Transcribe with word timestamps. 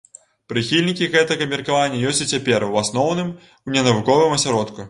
Прыхільнікі 0.51 1.09
гэтага 1.15 1.47
меркавання 1.51 2.01
ёсць 2.13 2.23
і 2.25 2.29
цяпер, 2.33 2.67
у 2.73 2.83
асноўным 2.85 3.29
у 3.67 3.75
ненавуковым 3.77 4.31
асяродку. 4.41 4.77